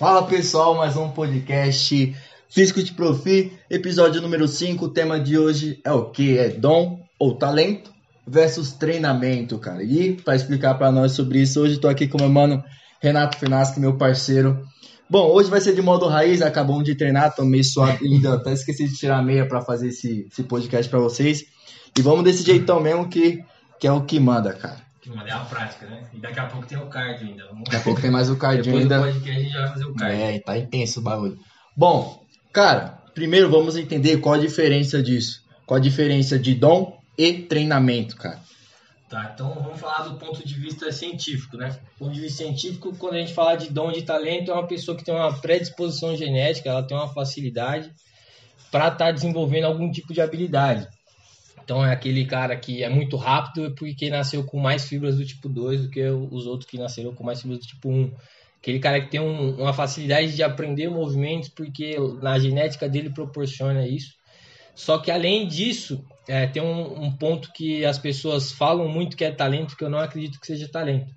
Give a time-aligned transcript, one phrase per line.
[0.00, 2.16] Fala pessoal, mais um podcast
[2.48, 4.82] Físico de Profi, episódio número 5.
[4.82, 6.38] O tema de hoje é o que?
[6.38, 7.92] É dom ou talento
[8.26, 9.82] versus treinamento, cara.
[9.82, 12.64] E para explicar para nós sobre isso, hoje estou aqui com meu mano
[12.98, 14.66] Renato Finaschi, meu parceiro.
[15.06, 18.54] Bom, hoje vai ser de modo raiz, acabamos de treinar, tô meio suado ainda, até
[18.54, 21.44] esqueci de tirar a meia para fazer esse, esse podcast para vocês.
[21.98, 23.44] E vamos desse jeitão mesmo que,
[23.78, 24.80] que é o que manda, cara.
[25.00, 26.04] Que é a prática, né?
[26.12, 27.46] E daqui a pouco tem o cardio ainda.
[27.46, 27.64] Vamos...
[27.64, 28.98] Daqui a pouco tem mais o cardio Depois ainda.
[28.98, 30.20] do podcast a gente vai fazer o cardio.
[30.20, 31.38] É, tá intenso o bagulho.
[31.74, 35.42] Bom, cara, primeiro vamos entender qual a diferença disso.
[35.64, 38.40] Qual a diferença de dom e treinamento, cara.
[39.08, 41.70] Tá, então vamos falar do ponto de vista científico, né?
[41.70, 44.66] Do ponto de vista científico, quando a gente fala de dom de talento, é uma
[44.66, 47.90] pessoa que tem uma predisposição genética, ela tem uma facilidade
[48.70, 50.86] para estar tá desenvolvendo algum tipo de habilidade.
[51.70, 55.48] Então é aquele cara que é muito rápido porque nasceu com mais fibras do tipo
[55.48, 58.12] 2 do que os outros que nasceram com mais fibras do tipo 1.
[58.58, 63.86] Aquele cara que tem um, uma facilidade de aprender movimentos porque na genética dele proporciona
[63.86, 64.16] isso.
[64.74, 69.24] Só que além disso, é, tem um, um, ponto que as pessoas falam muito que
[69.24, 71.14] é talento, que eu não acredito que seja talento.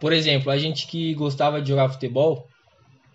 [0.00, 2.48] Por exemplo, a gente que gostava de jogar futebol,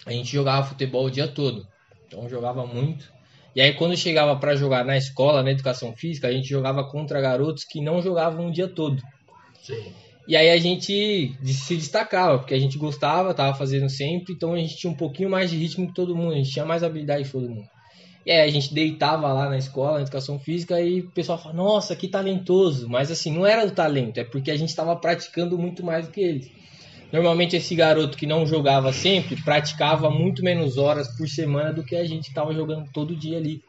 [0.05, 1.67] a gente jogava futebol o dia todo.
[2.05, 3.11] Então jogava muito.
[3.55, 7.21] E aí quando chegava para jogar na escola, na educação física, a gente jogava contra
[7.21, 9.01] garotos que não jogavam o dia todo.
[9.61, 9.91] Sim.
[10.27, 14.57] E aí a gente se destacava, porque a gente gostava, tava fazendo sempre, então a
[14.57, 17.25] gente tinha um pouquinho mais de ritmo que todo mundo, a gente tinha mais habilidade
[17.25, 17.67] que todo mundo.
[18.25, 21.57] E aí a gente deitava lá na escola, na educação física, e o pessoal falava,
[21.57, 22.87] nossa, que talentoso.
[22.87, 26.11] Mas assim, não era o talento, é porque a gente estava praticando muito mais do
[26.11, 26.51] que eles.
[27.11, 31.95] Normalmente esse garoto que não jogava sempre, praticava muito menos horas por semana do que
[31.95, 33.61] a gente estava jogando todo dia ali.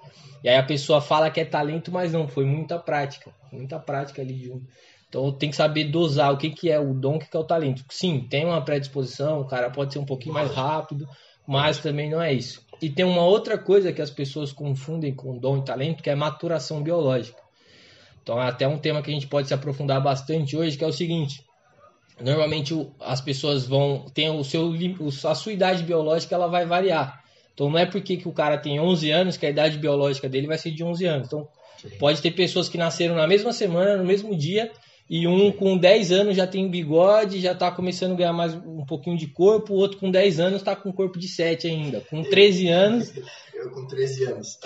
[0.45, 3.33] E aí a pessoa fala que é talento, mas não, foi muita prática.
[3.53, 4.67] Muita prática ali junto.
[5.09, 7.41] Então tem que saber dosar o que, que é o dom, o que, que é
[7.41, 7.85] o talento.
[7.91, 11.07] Sim, tem uma predisposição, o cara pode ser um pouquinho mais rápido,
[11.47, 12.65] mas também não é isso.
[12.81, 16.15] E tem uma outra coisa que as pessoas confundem com dom e talento, que é
[16.15, 17.41] maturação biológica.
[18.23, 20.86] Então é até um tema que a gente pode se aprofundar bastante hoje, que é
[20.86, 21.45] o seguinte.
[22.23, 24.73] Normalmente as pessoas vão tem o seu
[25.25, 27.23] a sua idade biológica ela vai variar.
[27.55, 30.47] Então não é porque que o cara tem 11 anos que a idade biológica dele
[30.47, 31.27] vai ser de 11 anos.
[31.27, 31.49] Então
[31.81, 31.91] Sim.
[31.99, 34.71] pode ter pessoas que nasceram na mesma semana, no mesmo dia,
[35.11, 38.87] e um com 10 anos já tem bigode, já está começando a ganhar mais um
[38.87, 42.01] pouquinho de corpo, o outro com 10 anos está com corpo de 7 ainda.
[42.09, 43.13] Com 13 anos.
[43.53, 44.59] Eu com 13 anos.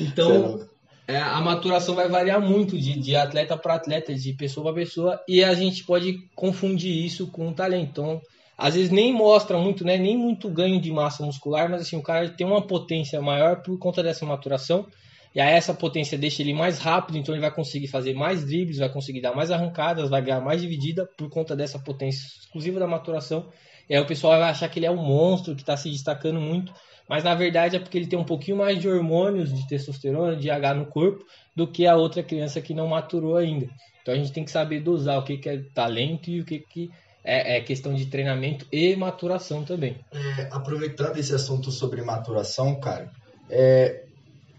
[0.00, 0.66] então,
[1.08, 5.20] é, a maturação vai variar muito de, de atleta para atleta, de pessoa para pessoa,
[5.28, 7.90] e a gente pode confundir isso com talento.
[7.90, 8.20] Então,
[8.58, 12.02] às vezes nem mostra muito, né, nem muito ganho de massa muscular, mas assim, o
[12.02, 14.86] cara tem uma potência maior por conta dessa maturação.
[15.34, 18.78] E aí essa potência deixa ele mais rápido, então ele vai conseguir fazer mais dribles,
[18.78, 22.86] vai conseguir dar mais arrancadas, vai ganhar mais dividida por conta dessa potência exclusiva da
[22.86, 23.46] maturação.
[23.88, 26.40] E aí o pessoal vai achar que ele é um monstro, que está se destacando
[26.40, 26.72] muito,
[27.08, 30.50] mas na verdade é porque ele tem um pouquinho mais de hormônios, de testosterona, de
[30.50, 31.24] H no corpo,
[31.54, 33.68] do que a outra criança que não maturou ainda.
[34.02, 36.60] Então a gente tem que saber dosar o que, que é talento e o que,
[36.60, 36.90] que
[37.24, 39.96] é, é questão de treinamento e maturação também.
[40.12, 43.10] É, aproveitando esse assunto sobre maturação, cara,
[43.50, 44.04] é,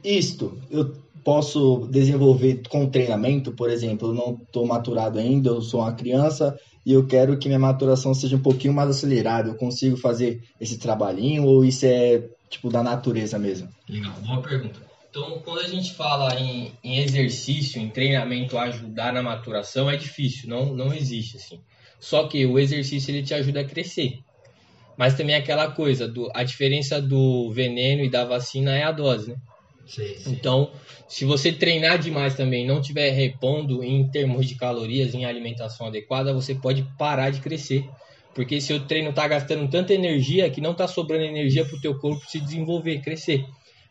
[0.03, 5.81] isto eu posso desenvolver com treinamento, por exemplo, eu não estou maturado ainda, eu sou
[5.81, 9.50] uma criança e eu quero que minha maturação seja um pouquinho mais acelerada.
[9.50, 13.69] Eu consigo fazer esse trabalhinho ou isso é tipo da natureza mesmo?
[13.89, 14.88] Legal, boa pergunta.
[15.09, 20.49] Então, quando a gente fala em, em exercício, em treinamento ajudar na maturação, é difícil,
[20.49, 21.59] não, não existe assim.
[21.99, 24.19] Só que o exercício ele te ajuda a crescer.
[24.97, 28.91] Mas também é aquela coisa, do, a diferença do veneno e da vacina é a
[28.91, 29.38] dose, né?
[29.88, 30.31] Sim, sim.
[30.31, 30.72] Então,
[31.08, 36.34] se você treinar demais também, não tiver repondo em termos de calorias, em alimentação adequada,
[36.34, 37.90] você pode parar de crescer.
[38.36, 41.97] Porque seu treino está gastando tanta energia que não está sobrando energia para o teu
[41.97, 43.44] corpo se desenvolver, crescer.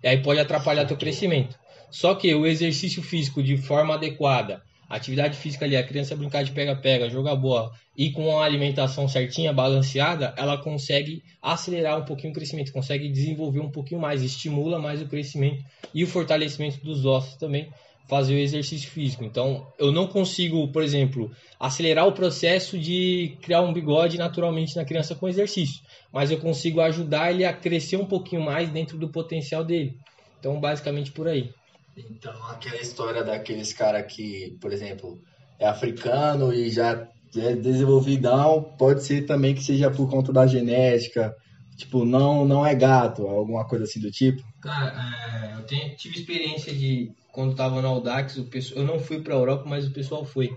[0.03, 1.59] E aí pode atrapalhar teu crescimento.
[1.91, 6.53] Só que o exercício físico de forma adequada, atividade física ali, a criança brincar de
[6.53, 12.35] pega-pega, jogar bola e com a alimentação certinha, balanceada, ela consegue acelerar um pouquinho o
[12.35, 17.37] crescimento, consegue desenvolver um pouquinho mais, estimula mais o crescimento e o fortalecimento dos ossos
[17.37, 17.69] também,
[18.07, 19.25] fazer o exercício físico.
[19.25, 24.85] Então, eu não consigo, por exemplo, acelerar o processo de criar um bigode naturalmente na
[24.85, 25.83] criança com exercício,
[26.13, 29.97] mas eu consigo ajudar ele a crescer um pouquinho mais dentro do potencial dele.
[30.39, 31.51] Então, basicamente por aí.
[31.97, 35.21] Então, aquela história daqueles cara que, por exemplo,
[35.59, 41.35] é africano e já é desenvolvidão, pode ser também que seja por conta da genética,
[41.77, 44.43] tipo, não não é gato, alguma coisa assim do tipo.
[44.61, 48.99] Cara, é, eu tenho, tive experiência de quando tava no Audax, o pessoal, eu não
[48.99, 50.57] fui para a Europa, mas o pessoal foi.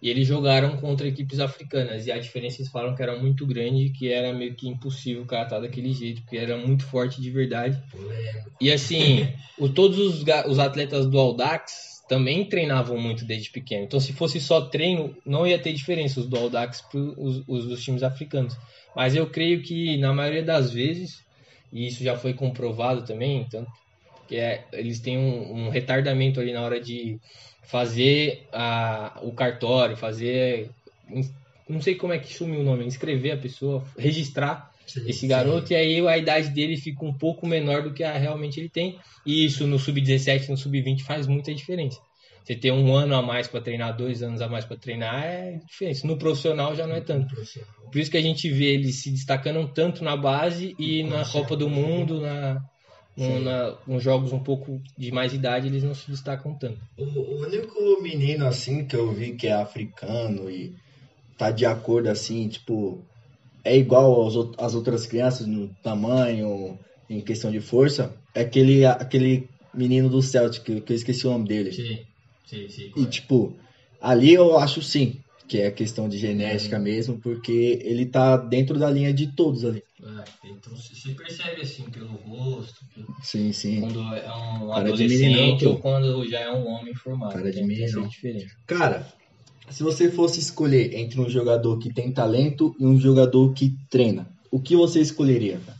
[0.00, 2.06] E eles jogaram contra equipes africanas.
[2.06, 5.44] E a diferença eles falaram que era muito grande, que era meio que impossível cara
[5.44, 7.80] estar daquele jeito, porque era muito forte de verdade.
[8.60, 9.28] E assim,
[9.58, 13.84] o, todos os, os atletas do Audax também treinavam muito desde pequeno.
[13.84, 17.66] Então, se fosse só treino, não ia ter diferença os do Audax para os, os
[17.66, 18.56] dos times africanos.
[18.96, 21.22] Mas eu creio que na maioria das vezes,
[21.72, 23.66] e isso já foi comprovado também, então,
[24.26, 27.20] que é, eles têm um, um retardamento ali na hora de
[27.68, 30.70] fazer a, o cartório, fazer.
[31.68, 35.68] Não sei como é que sumiu o nome, inscrever a pessoa, registrar sim, esse garoto,
[35.68, 35.74] sim.
[35.74, 38.98] e aí a idade dele fica um pouco menor do que a, realmente ele tem.
[39.24, 42.00] E isso no sub-17, no sub-20 faz muita diferença.
[42.42, 45.60] Você ter um ano a mais para treinar, dois anos a mais para treinar é
[45.66, 46.06] diferente.
[46.06, 47.34] No profissional já não é tanto.
[47.92, 51.54] Por isso que a gente vê eles se destacando tanto na base e na Copa
[51.54, 52.62] do Mundo, na,
[53.18, 56.78] na, uns jogos um pouco de mais idade, eles não se destacam tanto.
[56.96, 60.72] O, único menino, assim, que eu vi que é africano e
[61.36, 63.02] tá de acordo, assim, tipo,
[63.64, 66.78] é igual aos, às outras crianças no tamanho,
[67.08, 71.30] em questão de força, é aquele, aquele menino do Celtic, que, que eu esqueci o
[71.30, 71.72] nome dele.
[71.72, 71.98] Sim,
[72.46, 72.92] sim, sim.
[72.96, 73.56] E, tipo,
[74.00, 76.78] ali eu acho sim, que é questão de genética é.
[76.78, 79.82] mesmo, porque ele tá dentro da linha de todos ali.
[80.00, 83.08] É, então se percebe assim pelo rosto, pelo...
[83.22, 83.80] sim, sim.
[83.80, 87.32] quando é um cara adolescente ou quando já é um homem formado.
[87.32, 88.06] Cara de menino.
[88.06, 88.54] diferente.
[88.66, 89.06] Cara,
[89.70, 94.28] se você fosse escolher entre um jogador que tem talento e um jogador que treina,
[94.50, 95.58] o que você escolheria?
[95.64, 95.78] Cara?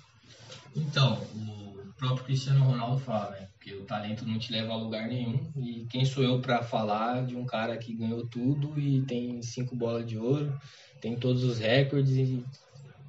[0.77, 3.48] Então, o próprio Cristiano Ronaldo fala, né?
[3.69, 5.51] Porque o talento não te leva a lugar nenhum.
[5.57, 9.77] E quem sou eu para falar de um cara que ganhou tudo e tem cinco
[9.77, 10.53] bolas de ouro,
[11.01, 12.45] tem todos os recordes e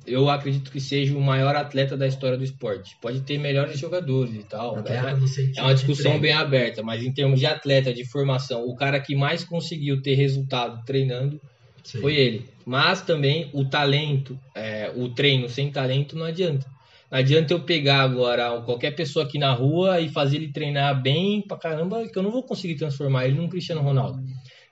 [0.06, 2.98] eu acredito que seja o maior atleta da história do esporte.
[3.02, 4.80] Pode ter melhores jogadores e tal.
[4.80, 9.00] É, é uma discussão bem aberta, mas em termos de atleta, de formação, o cara
[9.00, 11.40] que mais conseguiu ter resultado treinando
[11.84, 12.02] Sim.
[12.02, 12.50] foi ele.
[12.66, 16.66] Mas também o talento, é, o treino sem talento não adianta.
[17.12, 21.42] Não adianta eu pegar agora qualquer pessoa aqui na rua e fazer ele treinar bem
[21.42, 24.22] pra caramba, que eu não vou conseguir transformar ele num Cristiano Ronaldo.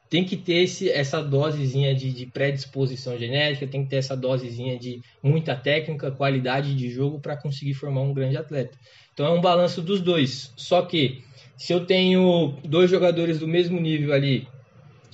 [0.09, 4.77] Tem que ter esse, essa dosezinha de, de predisposição genética, tem que ter essa dosezinha
[4.77, 8.77] de muita técnica, qualidade de jogo para conseguir formar um grande atleta.
[9.13, 10.53] Então é um balanço dos dois.
[10.55, 11.23] Só que
[11.57, 14.47] se eu tenho dois jogadores do mesmo nível ali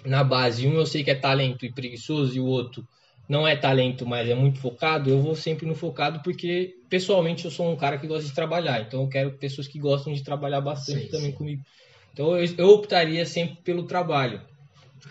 [0.06, 2.86] na base, um eu sei que é talento e preguiçoso e o outro
[3.28, 7.52] não é talento, mas é muito focado, eu vou sempre no focado porque pessoalmente eu
[7.52, 10.62] sou um cara que gosta de trabalhar, então eu quero pessoas que gostam de trabalhar
[10.62, 11.38] bastante sim, também sim.
[11.38, 11.64] comigo.
[12.12, 14.42] Então eu, eu, optaria sempre pelo trabalho.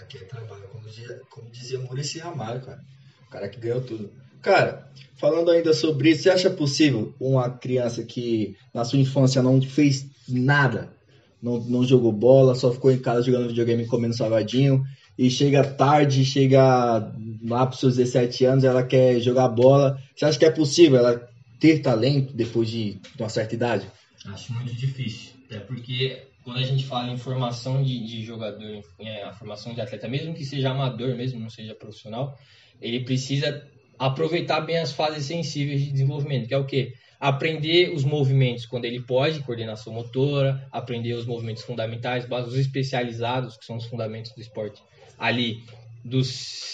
[0.00, 2.80] Aqui é trabalho, como dizia, como dizia Muricy Ramalho, cara.
[3.26, 4.12] O cara que ganhou tudo.
[4.40, 9.60] Cara, falando ainda sobre isso, você acha possível uma criança que na sua infância não
[9.60, 10.92] fez nada,
[11.40, 14.84] não, não jogou bola, só ficou em casa jogando videogame comendo salgadinho,
[15.18, 17.12] e chega tarde, chega
[17.44, 19.98] lá para os seus 17 anos, ela quer jogar bola.
[20.14, 21.28] Você acha que é possível ela
[21.60, 23.86] ter talento depois de, uma certa idade?
[24.26, 25.32] Acho muito difícil.
[25.46, 29.80] Até porque quando a gente fala em formação de, de jogador, é, a formação de
[29.80, 32.36] atleta, mesmo que seja amador, mesmo não seja profissional,
[32.80, 33.64] ele precisa
[33.98, 36.94] aproveitar bem as fases sensíveis de desenvolvimento, que é o quê?
[37.20, 43.64] Aprender os movimentos quando ele pode, coordenação motora, aprender os movimentos fundamentais, os especializados, que
[43.64, 44.82] são os fundamentos do esporte,
[45.22, 45.62] ali
[46.04, 46.26] dos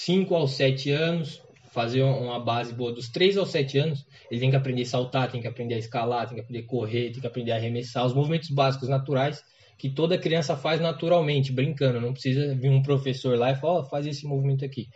[0.07, 4.49] 5 aos 7 anos, fazer uma base boa dos 3 aos 7 anos, ele tem
[4.49, 7.21] que aprender a saltar, tem que aprender a escalar, tem que aprender a correr, tem
[7.21, 9.45] que aprender a arremessar, os movimentos básicos naturais
[9.77, 13.85] que toda criança faz naturalmente, brincando, não precisa vir um professor lá e falar, oh,
[13.85, 14.89] faz esse movimento aqui.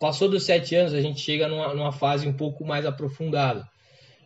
[0.00, 3.66] Passou dos 7 anos, a gente chega numa, numa fase um pouco mais aprofundada.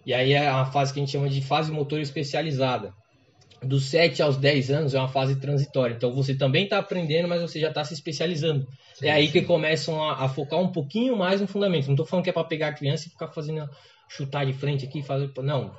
[0.06, 2.94] E aí é uma fase que a gente chama de fase motor especializada
[3.62, 5.94] dos 7 aos 10 anos é uma fase transitória.
[5.94, 8.66] Então você também está aprendendo, mas você já está se especializando.
[8.94, 9.32] Sim, é aí sim.
[9.32, 11.86] que começam a, a, focar um pouquinho mais no fundamento.
[11.86, 13.68] Não estou falando que é para pegar a criança e ficar fazendo
[14.08, 15.30] chutar de frente aqui, fazer.
[15.42, 15.74] Não.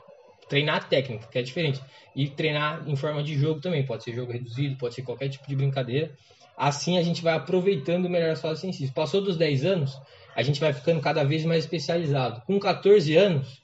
[0.48, 1.82] Treinar técnica, que é diferente.
[2.16, 3.86] E treinar em forma de jogo também.
[3.86, 6.12] Pode ser jogo reduzido, pode ser qualquer tipo de brincadeira.
[6.58, 8.92] Assim a gente vai aproveitando melhor as fases sensíveis.
[8.92, 10.00] Passou dos 10 anos,
[10.36, 12.42] a gente vai ficando cada vez mais especializado.
[12.46, 13.62] Com 14 anos,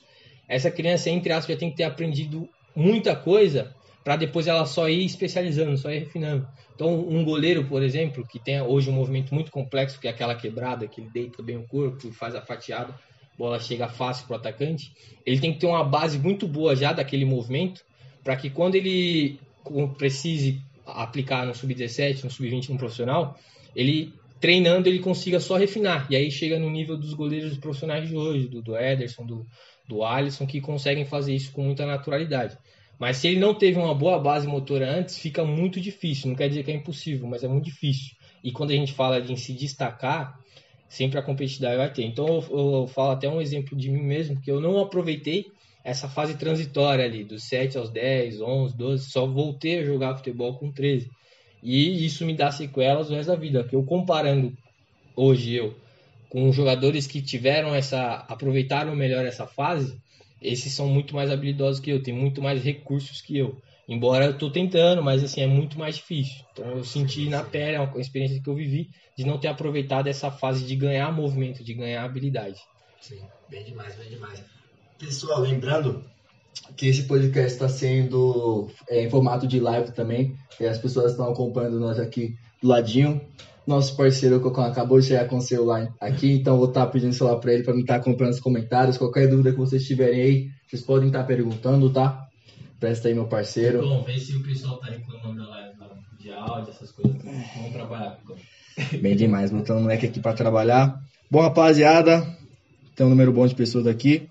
[0.48, 3.76] essa criança, entre aspas, já tem que ter aprendido muita coisa
[4.08, 6.48] para depois ela só ir especializando, só ir refinando.
[6.74, 10.34] Então, um goleiro, por exemplo, que tem hoje um movimento muito complexo, que é aquela
[10.34, 12.98] quebrada, que ele deita bem o corpo faz a fatiada,
[13.38, 14.94] bola chega fácil para o atacante,
[15.26, 17.84] ele tem que ter uma base muito boa já daquele movimento,
[18.24, 19.42] para que quando ele
[19.98, 23.38] precise aplicar no sub-17, no sub-20, no profissional,
[23.76, 26.08] ele treinando ele consiga só refinar.
[26.10, 29.46] E aí chega no nível dos goleiros profissionais de hoje, do, do Ederson, do,
[29.86, 32.58] do Alisson, que conseguem fazer isso com muita naturalidade.
[33.00, 36.30] Mas se ele não teve uma boa base motora antes, fica muito difícil.
[36.30, 38.16] Não quer dizer que é impossível, mas é muito difícil.
[38.44, 40.40] E quando a gente fala de se destacar,
[40.90, 42.04] sempre a competitividade vai ter.
[42.04, 45.46] Então eu, eu, falo até um exemplo de mim mesmo, que eu não aproveitei
[45.84, 50.56] essa fase transitória ali, dos 7 aos 10, 11, 12, só voltei a jogar futebol
[50.58, 51.10] com 13.
[51.64, 54.54] E isso me dá sequelas o resto da vida, porque eu comparando
[55.16, 55.76] hoje eu
[56.30, 59.98] com jogadores que tiveram essa aproveitaram melhor essa fase,
[60.42, 63.60] esses são muito mais habilidosos que eu, têm muito mais recursos que eu.
[63.88, 66.44] Embora eu tô tentando, mas assim, é muito mais difícil.
[66.52, 70.08] Então eu senti na pele, é uma experiência que eu vivi, de não ter aproveitado
[70.08, 72.60] essa fase de ganhar movimento, de ganhar habilidade.
[73.00, 74.44] Sim, bem demais, bem demais.
[75.00, 76.04] Pessoal, lembrando
[76.76, 81.32] que esse podcast está sendo é, em formato de live também, e as pessoas estão
[81.32, 83.22] acompanhando nós aqui do ladinho.
[83.68, 87.10] Nosso parceiro Cocão acabou de chegar com o celular aqui, então vou estar tá pedindo
[87.10, 88.98] o celular para ele para me estar tá acompanhando os comentários.
[88.98, 92.30] Qualquer dúvida que vocês tiverem aí, vocês podem estar tá perguntando, tá?
[92.80, 93.82] Presta aí, meu parceiro.
[93.82, 95.78] Bom, vê se o pessoal tá reclamando da live
[96.18, 97.22] de áudio, essas coisas.
[97.22, 98.18] Vamos trabalhar.
[99.02, 101.02] Bem demais, botando o moleque aqui para trabalhar.
[101.30, 102.26] Bom, rapaziada,
[102.96, 104.30] tem um número bom de pessoas aqui.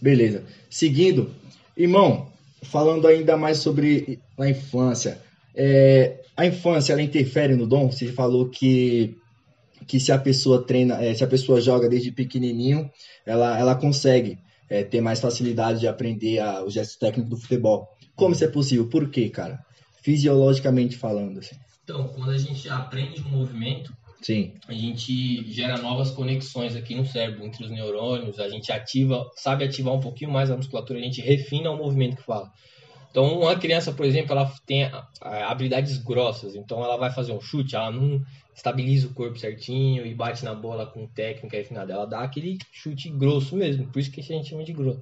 [0.00, 0.42] Beleza.
[0.70, 1.30] Seguindo,
[1.76, 5.20] irmão, falando ainda mais sobre a infância.
[5.54, 7.90] É, a infância, ela interfere no dom?
[7.90, 9.16] Você falou que
[9.86, 12.90] que se a pessoa treina, é, se a pessoa joga desde pequenininho,
[13.26, 14.38] ela, ela consegue
[14.68, 17.88] é, ter mais facilidade de aprender a, os gestos técnicos do futebol.
[18.16, 18.88] Como isso é possível?
[18.88, 19.58] Por quê, cara?
[20.02, 21.38] Fisiologicamente falando.
[21.38, 21.56] Assim.
[21.82, 24.54] Então, quando a gente aprende um movimento, Sim.
[24.66, 29.64] a gente gera novas conexões aqui no cérebro, entre os neurônios, a gente ativa, sabe
[29.64, 32.50] ativar um pouquinho mais a musculatura, a gente refina o movimento que fala.
[33.14, 34.90] Então, uma criança, por exemplo, ela tem
[35.20, 38.20] habilidades grossas, então ela vai fazer um chute, ela não
[38.52, 41.92] estabiliza o corpo certinho e bate na bola com técnica refinada.
[41.92, 45.00] Ela dá aquele chute grosso mesmo, por isso que a gente chama de grosso.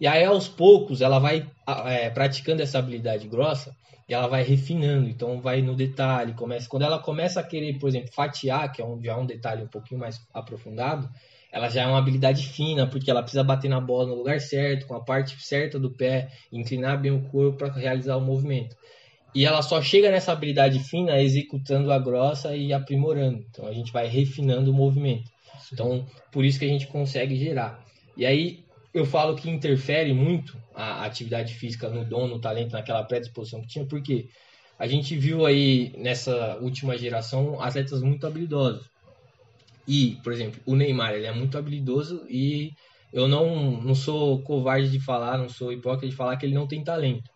[0.00, 1.48] E aí, aos poucos, ela vai
[1.86, 3.72] é, praticando essa habilidade grossa
[4.08, 5.08] e ela vai refinando.
[5.08, 6.32] Então, vai no detalhe.
[6.32, 9.24] Começa, quando ela começa a querer, por exemplo, fatiar, que é um, já é um
[9.24, 11.08] detalhe um pouquinho mais aprofundado,
[11.52, 14.86] ela já é uma habilidade fina, porque ela precisa bater na bola no lugar certo,
[14.86, 18.74] com a parte certa do pé, inclinar bem o corpo para realizar o movimento.
[19.34, 23.44] E ela só chega nessa habilidade fina executando a grossa e aprimorando.
[23.50, 25.30] Então a gente vai refinando o movimento.
[25.70, 27.84] Então por isso que a gente consegue gerar.
[28.16, 33.04] E aí eu falo que interfere muito a atividade física no dom, no talento, naquela
[33.04, 34.26] predisposição que tinha, porque
[34.78, 38.90] a gente viu aí nessa última geração atletas muito habilidosos.
[39.86, 42.70] E, por exemplo, o Neymar, ele é muito habilidoso e
[43.12, 46.66] eu não, não sou covarde de falar, não sou hipócrita de falar que ele não
[46.66, 47.30] tem talento.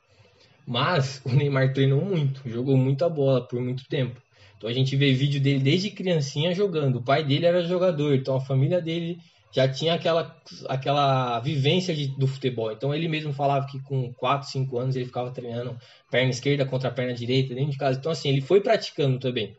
[0.66, 4.20] Mas o Neymar treinou muito, jogou muita bola por muito tempo.
[4.56, 6.96] Então a gente vê vídeo dele desde criancinha jogando.
[6.96, 9.18] O pai dele era jogador, então a família dele
[9.52, 10.36] já tinha aquela,
[10.68, 12.72] aquela vivência de, do futebol.
[12.72, 15.76] Então ele mesmo falava que com 4, 5 anos ele ficava treinando
[16.10, 17.98] perna esquerda contra perna direita dentro de casa.
[17.98, 19.54] Então assim, ele foi praticando também.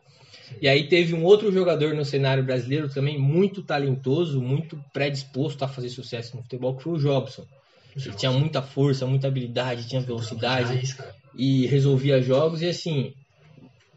[0.60, 5.68] E aí teve um outro jogador no cenário brasileiro também muito talentoso, muito predisposto a
[5.68, 7.46] fazer sucesso no futebol, que foi o Jobson.
[7.96, 10.94] Ele tinha muita força, muita habilidade, tinha velocidade
[11.36, 12.62] e resolvia jogos.
[12.62, 13.12] E assim,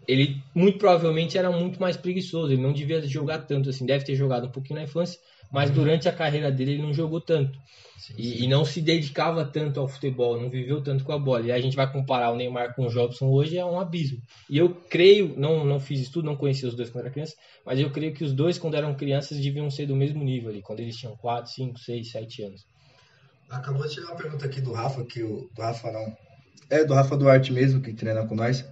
[0.08, 2.52] ele muito provavelmente era muito mais preguiçoso.
[2.52, 3.86] Ele não devia jogar tanto assim.
[3.86, 5.20] Deve ter jogado um pouquinho na infância,
[5.52, 5.76] mas uhum.
[5.76, 7.60] durante a carreira dele ele não jogou tanto.
[7.98, 8.44] Sim, e, sim.
[8.44, 11.46] e, não se dedicava tanto ao futebol, não viveu tanto com a bola.
[11.46, 14.20] E a gente vai comparar o Neymar com o Jobson hoje, é um abismo.
[14.50, 17.80] E eu creio, não, não fiz estudo, não conhecia os dois quando era criança, mas
[17.80, 20.80] eu creio que os dois, quando eram crianças, deviam ser do mesmo nível ali, quando
[20.80, 22.66] eles tinham 4, 5, 6, 7 anos.
[23.52, 26.18] Acabou de chegar uma pergunta aqui do Rafa, que o do Rafa não.
[26.70, 28.66] É do Rafa Duarte mesmo, que treina com nós.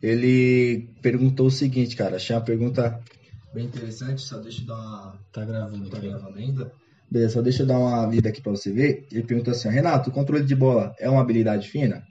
[0.00, 2.16] Ele perguntou o seguinte, cara.
[2.16, 3.00] Achei uma pergunta
[3.52, 4.22] bem interessante.
[4.22, 5.18] Só deixa eu dar uma.
[5.32, 6.72] Tá gravando, tá gravando ainda.
[7.10, 9.06] Beleza, só deixa eu dar uma lida aqui para você ver.
[9.12, 12.02] Ele perguntou assim: Renato, o controle de bola é uma habilidade fina?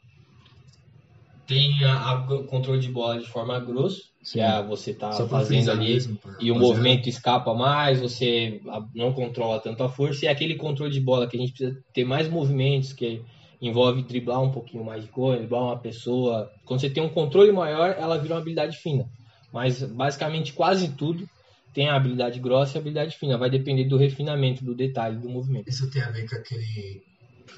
[1.47, 4.33] Tem a, a controle de bola de forma grosso, Sim.
[4.33, 8.61] que é você tá Só fazendo ali mesmo, e o movimento escapa mais, você
[8.95, 11.77] não controla tanto a força, e é aquele controle de bola que a gente precisa
[11.93, 13.21] ter mais movimentos, que
[13.61, 16.49] envolve driblar um pouquinho mais de coisa, driblar uma pessoa.
[16.63, 19.05] Quando você tem um controle maior, ela vira uma habilidade fina.
[19.51, 21.27] Mas basicamente quase tudo
[21.73, 23.37] tem a habilidade grossa e a habilidade fina.
[23.37, 25.69] Vai depender do refinamento, do detalhe do movimento.
[25.69, 27.01] Isso tem a ver com aquele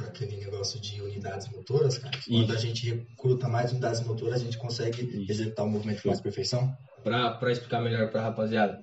[0.02, 2.18] aquele negócio de unidades motoras, cara.
[2.28, 5.32] Quando a gente recruta mais unidades motoras, a gente consegue Isso.
[5.32, 6.76] executar o movimento com mais perfeição.
[7.04, 8.80] Para explicar melhor para a rapaziada.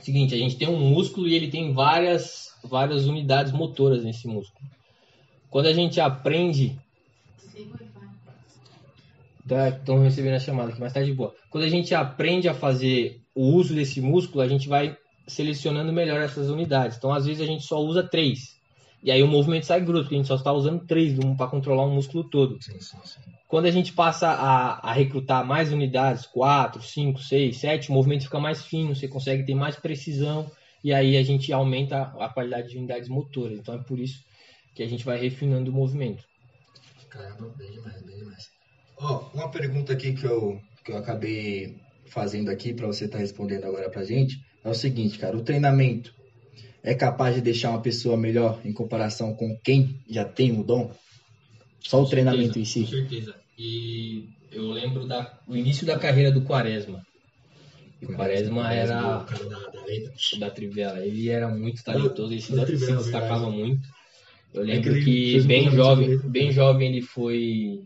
[0.00, 4.66] Seguinte, a gente tem um músculo e ele tem várias, várias unidades motoras nesse músculo.
[5.50, 6.76] Quando a gente aprende.
[9.46, 11.34] Tá, estão recebendo a chamada aqui, mas tá de boa.
[11.50, 14.96] Quando a gente aprende a fazer o uso desse músculo, a gente vai
[15.26, 16.96] selecionando melhor essas unidades.
[16.96, 18.58] Então, às vezes, a gente só usa três
[19.02, 21.86] E aí o movimento sai grosso, porque a gente só está usando três para controlar
[21.86, 22.62] um músculo todo.
[22.62, 23.20] Sim, sim, sim.
[23.46, 28.24] Quando a gente passa a, a, recrutar mais unidades, quatro, cinco, seis, sete, o movimento
[28.24, 30.50] fica mais fino, você consegue ter mais precisão
[30.82, 33.58] e aí a gente aumenta a qualidade de unidades motoras.
[33.58, 34.24] Então é por isso
[34.74, 36.24] que a gente vai refinando o movimento.
[37.08, 38.50] Caramba, bem demais, bem demais.
[38.98, 43.22] Ó, uma pergunta aqui que eu, que eu acabei fazendo aqui para você estar tá
[43.22, 46.14] respondendo agora pra gente é o seguinte, cara, o treinamento
[46.82, 50.94] é capaz de deixar uma pessoa melhor em comparação com quem já tem o dom?
[51.80, 52.82] Só o treinamento em si?
[52.82, 53.34] Com certeza.
[53.58, 57.02] E eu lembro da, do início da carreira do Quaresma.
[58.02, 61.04] O Quaresma era da, da, da Trivela.
[61.04, 63.86] Ele era muito talentoso, ele se, se destacava muito.
[64.52, 67.80] Eu é lembro é que, que bem jovem, bem jovem ele foi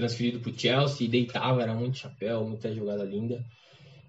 [0.00, 3.44] transferido para o Chelsea, deitava, era muito chapéu, muita jogada linda.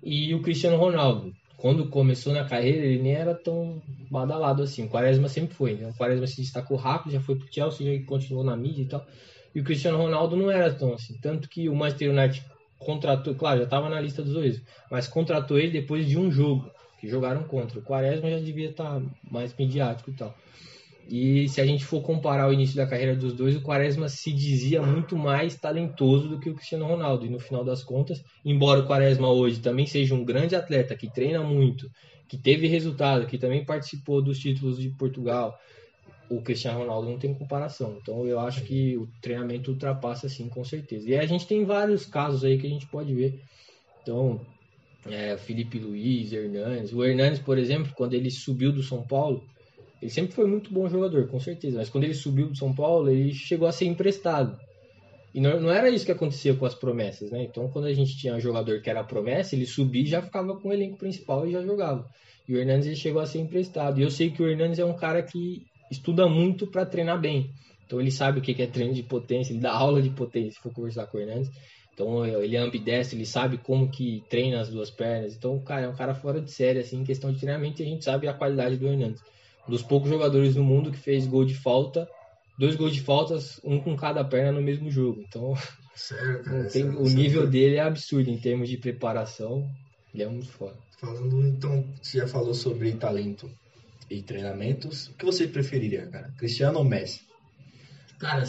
[0.01, 4.85] E o Cristiano Ronaldo, quando começou na carreira, ele nem era tão badalado assim.
[4.85, 5.75] O Quaresma sempre foi.
[5.75, 5.89] Né?
[5.89, 9.05] O Quaresma se destacou rápido, já foi pro Chelsea, já continuou na mídia e tal.
[9.53, 11.15] E o Cristiano Ronaldo não era tão assim.
[11.21, 12.43] Tanto que o Manchester United
[12.79, 16.71] contratou, claro, já estava na lista dos dois, mas contratou ele depois de um jogo,
[16.99, 17.79] que jogaram contra.
[17.79, 20.35] O Quaresma já devia estar tá mais midiático e tal.
[21.09, 24.31] E se a gente for comparar o início da carreira dos dois, o Quaresma se
[24.31, 27.25] dizia muito mais talentoso do que o Cristiano Ronaldo.
[27.25, 31.11] E no final das contas, embora o Quaresma hoje também seja um grande atleta que
[31.11, 31.89] treina muito,
[32.27, 35.57] que teve resultado, que também participou dos títulos de Portugal,
[36.29, 37.97] o Cristiano Ronaldo não tem comparação.
[38.01, 41.09] Então eu acho que o treinamento ultrapassa sim, com certeza.
[41.09, 43.41] E a gente tem vários casos aí que a gente pode ver.
[44.01, 44.39] Então,
[45.05, 46.93] é, Felipe Luiz, Hernandes.
[46.93, 49.43] O Hernandes, por exemplo, quando ele subiu do São Paulo,
[50.01, 51.77] ele sempre foi muito bom jogador, com certeza.
[51.77, 54.57] Mas quando ele subiu do São Paulo, ele chegou a ser emprestado.
[55.33, 57.43] E não, não era isso que acontecia com as promessas, né?
[57.43, 60.59] Então, quando a gente tinha um jogador que era promessa, ele subia e já ficava
[60.59, 62.09] com o elenco principal e já jogava.
[62.49, 63.99] E o Hernandes ele chegou a ser emprestado.
[63.99, 67.51] E eu sei que o Hernandes é um cara que estuda muito para treinar bem.
[67.85, 70.59] Então, ele sabe o que é treino de potência, ele dá aula de potência, se
[70.59, 71.51] for conversar com o Hernandes.
[71.93, 75.35] Então, ele é ambidestro, ele sabe como que treina as duas pernas.
[75.35, 77.89] Então, cara é um cara fora de série, assim, em questão de treinamento, e a
[77.89, 79.21] gente sabe a qualidade do Hernandes
[79.67, 82.07] um dos poucos jogadores do mundo que fez gol de falta,
[82.57, 85.23] dois gols de faltas, um com cada perna no mesmo jogo.
[85.27, 85.53] Então,
[86.43, 87.49] cara, tem, sério, o nível sério.
[87.49, 89.67] dele é absurdo em termos de preparação.
[90.13, 90.77] Ele é muito foda.
[90.99, 93.49] Falando então, você já falou sobre talento
[94.09, 95.07] e treinamentos.
[95.07, 96.31] O que você preferiria, cara?
[96.37, 97.21] Cristiano ou Messi?
[98.21, 98.43] Cara,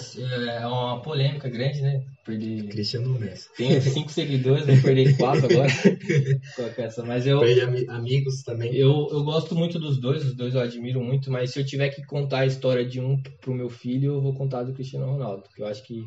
[0.51, 2.05] é uma polêmica grande, né?
[2.27, 2.65] Perdi.
[2.65, 3.49] Cristiano Messi.
[3.57, 5.67] Tenho cinco seguidores, vou perder quatro agora.
[6.77, 7.03] essa.
[7.03, 7.41] Mas eu.
[7.41, 8.75] Perdi amigos também.
[8.75, 11.89] Eu, eu gosto muito dos dois, os dois eu admiro muito, mas se eu tiver
[11.89, 15.45] que contar a história de um pro meu filho, eu vou contar do Cristiano Ronaldo.
[15.45, 16.05] Porque eu acho que.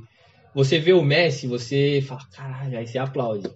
[0.54, 3.50] Você vê o Messi, você fala, caralho, aí você aplaude.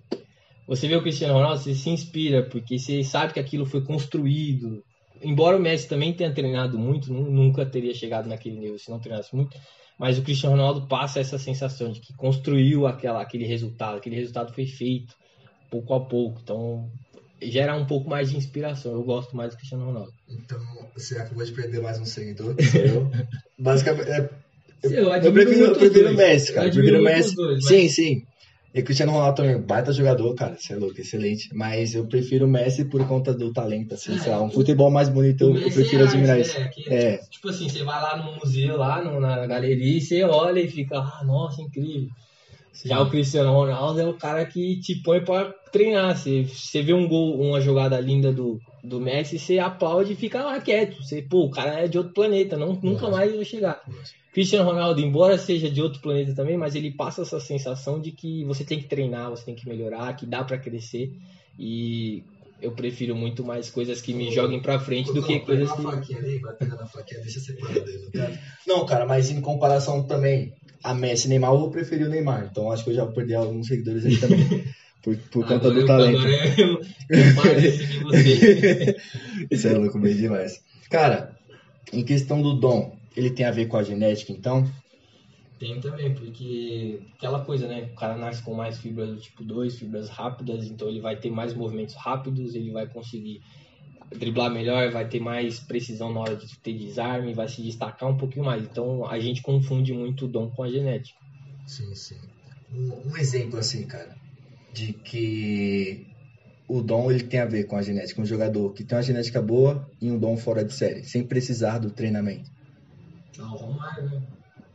[0.68, 4.84] Você vê o Cristiano Ronaldo, você se inspira, porque você sabe que aquilo foi construído.
[5.22, 9.36] Embora o Messi também tenha treinado muito, nunca teria chegado naquele nível se não treinasse
[9.36, 9.56] muito
[10.00, 14.54] mas o Cristiano Ronaldo passa essa sensação de que construiu aquela, aquele resultado, aquele resultado
[14.54, 15.14] foi feito
[15.70, 16.90] pouco a pouco, então
[17.42, 18.94] gera um pouco mais de inspiração.
[18.94, 20.14] Eu gosto mais do Cristiano Ronaldo.
[20.30, 20.58] Então
[20.96, 23.12] você acabou de perder mais um seguidor, eu.
[23.60, 24.30] Basicamente, é,
[24.84, 26.68] eu, eu, eu prefiro, eu prefiro o Messi, cara.
[26.68, 27.36] Eu prefiro o Messi.
[27.36, 27.96] Dois, sim, mas...
[27.96, 28.26] sim.
[28.74, 31.50] E Cristiano Ronaldo também, baita jogador, cara, você é louco, excelente.
[31.54, 34.92] Mas eu prefiro o Messi por conta do talento, assim, é, sei lá, um futebol
[34.92, 36.58] mais bonito, eu, prefiro é admirar arte, isso.
[36.58, 37.18] É, que, é.
[37.30, 40.70] Tipo assim, você vai lá no museu, lá no, na galeria, e você olha e
[40.70, 42.10] fica, ah, nossa, incrível.
[42.74, 42.90] Sim.
[42.90, 46.16] Já o Cristiano Ronaldo é o cara que te põe para treinar.
[46.16, 50.44] Você, você vê um gol, uma jogada linda do, do Messi, você aplaude e fica
[50.44, 51.04] lá quieto.
[51.04, 53.82] Você, pô, o cara é de outro planeta, não, nunca mais vai chegar.
[53.88, 54.20] Nossa.
[54.32, 58.46] Cristiano Ronaldo, embora seja de outro planeta também, mas ele passa essa sensação de que
[58.46, 61.12] você tem que treinar, você tem que melhorar, que dá para crescer.
[61.58, 62.24] E
[62.62, 65.82] eu prefiro muito mais coisas que me joguem para frente do que coisas que.
[65.82, 68.32] Faquinha ali, batendo na faquinha, deixa separado aí, tá?
[68.68, 70.54] Não, cara, mas em comparação também
[70.84, 72.48] a Messi e Neymar, eu vou preferir o Neymar.
[72.50, 74.64] Então acho que eu já perdi alguns seguidores aí também.
[75.02, 76.28] Por, por conta agora do eu, talento.
[76.28, 77.34] Eu, eu
[78.04, 78.98] você.
[79.50, 80.62] Isso é louco, bem demais.
[80.90, 81.40] Cara,
[81.94, 84.70] em questão do dom, ele tem a ver com a genética, então?
[85.58, 87.90] Tem também, porque aquela coisa, né?
[87.92, 91.30] O cara nasce com mais fibras do tipo 2, fibras rápidas, então ele vai ter
[91.32, 93.42] mais movimentos rápidos, ele vai conseguir
[94.12, 98.18] driblar melhor, vai ter mais precisão na hora de ter desarme, vai se destacar um
[98.18, 98.64] pouquinho mais.
[98.64, 101.20] Então a gente confunde muito o dom com a genética.
[101.68, 102.18] Sim, sim.
[102.74, 104.16] Um, um exemplo assim, cara,
[104.74, 106.08] de que
[106.68, 108.22] o dom ele tem a ver com a genética.
[108.22, 111.80] Um jogador que tem uma genética boa e um dom fora de série, sem precisar
[111.80, 112.50] do treinamento.
[113.38, 114.22] Não, o Romário, né?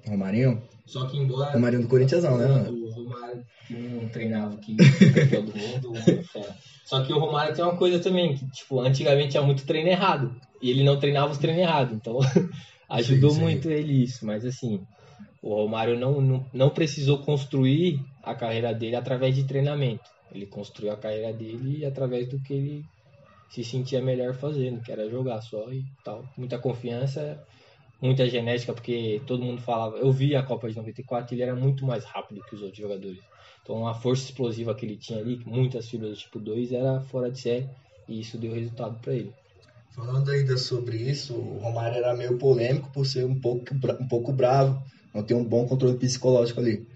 [0.07, 0.63] Romarinho?
[0.87, 1.53] Só que embora.
[1.53, 2.47] Romarinho do Corinthians não, né?
[2.69, 5.93] O Romário não treinava aqui, campeão do mundo,
[6.85, 10.35] Só que o Romário tem uma coisa também, que, tipo, antigamente tinha muito treino errado.
[10.61, 11.95] E ele não treinava os treinos errados.
[11.95, 12.19] Então,
[12.89, 13.43] ajudou sim, sim.
[13.43, 14.81] muito ele isso, mas assim,
[15.43, 20.05] o Romário não, não, não precisou construir a carreira dele através de treinamento.
[20.33, 22.85] Ele construiu a carreira dele através do que ele
[23.51, 26.25] se sentia melhor fazendo, que era jogar só e tal.
[26.37, 27.41] Muita confiança,
[28.01, 29.97] muita genética, porque todo mundo falava.
[29.97, 33.19] Eu vi a Copa de 94 ele era muito mais rápido que os outros jogadores.
[33.63, 37.31] Então a força explosiva que ele tinha ali, muitas fibras do tipo 2, era fora
[37.31, 37.69] de série
[38.07, 39.33] e isso deu resultado para ele.
[39.95, 43.65] Falando ainda sobre isso, o Romário era meio polêmico por ser um pouco,
[44.01, 44.83] um pouco bravo,
[45.15, 46.87] não ter um bom controle psicológico ali.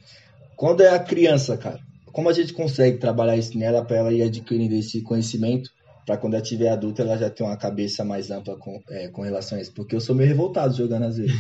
[0.57, 1.81] Quando é a criança, cara,
[2.13, 5.71] como a gente consegue trabalhar isso nela para ela ir adquirindo esse conhecimento
[6.09, 9.21] para quando ela tiver adulta ela já ter uma cabeça mais ampla com, é, com
[9.21, 9.75] relação a isso.
[9.75, 11.37] Porque eu sou meio revoltado jogando às vezes.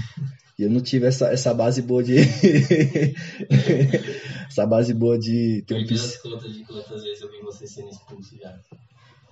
[0.58, 2.16] E eu não tive essa, essa base boa de.
[4.46, 5.64] essa base boa de.
[5.66, 5.96] Ter Perdi um...
[5.96, 8.60] as contas de quantas vezes eu vi você sendo expulso já.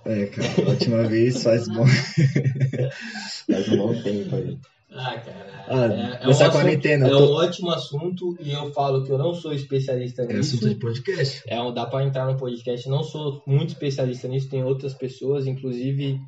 [0.05, 1.85] É, cara, a última vez faz bom.
[3.45, 4.57] faz um bom tempo aí.
[4.97, 5.47] Ah, cara.
[5.67, 7.07] Ah, é, é, um assunto, quarentena.
[7.07, 7.19] É tô...
[7.19, 10.35] um ótimo assunto e eu falo que eu não sou especialista nisso.
[10.35, 11.43] É assunto de podcast.
[11.47, 12.89] É, dá para entrar no podcast.
[12.89, 16.19] Não sou muito especialista nisso, tem outras pessoas, inclusive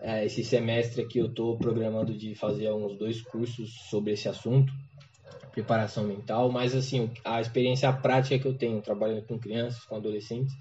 [0.00, 4.72] é, esse semestre aqui eu estou programando de fazer uns dois cursos sobre esse assunto,
[5.52, 10.54] preparação mental, mas assim, a experiência prática que eu tenho trabalhando com crianças, com adolescentes,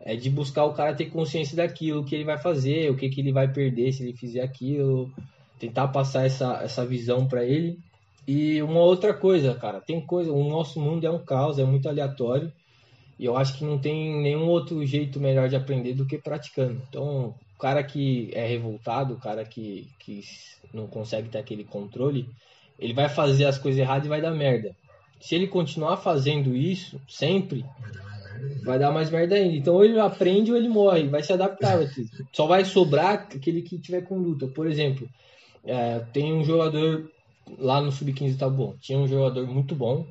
[0.00, 3.20] é de buscar o cara ter consciência daquilo que ele vai fazer, o que, que
[3.20, 5.12] ele vai perder se ele fizer aquilo,
[5.60, 7.78] tentar passar essa, essa visão para ele.
[8.26, 11.88] E uma outra coisa, cara, tem coisa, o nosso mundo é um caos, é muito
[11.88, 12.50] aleatório,
[13.18, 16.80] e eu acho que não tem nenhum outro jeito melhor de aprender do que praticando.
[16.88, 20.22] Então, o cara que é revoltado, o cara que, que
[20.72, 22.26] não consegue ter aquele controle,
[22.78, 24.74] ele vai fazer as coisas erradas e vai dar merda.
[25.20, 27.62] Se ele continuar fazendo isso sempre,
[28.64, 29.54] vai dar mais merda ainda.
[29.54, 31.78] Então, ou ele aprende ou ele morre, vai se adaptar.
[32.32, 34.46] Só vai sobrar aquele que tiver conduta.
[34.46, 35.06] Por exemplo,
[35.64, 37.10] é, tem um jogador
[37.58, 38.74] lá no Sub-15 tá bom.
[38.80, 40.06] Tinha um jogador muito bom,